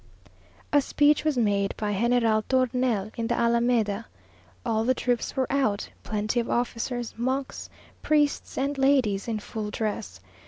[0.73, 4.07] A speech was made by General Tornel in the Alameda.
[4.65, 7.69] All the troops were out plenty of officers, monks,
[8.01, 10.19] priests, and ladies, in full dress.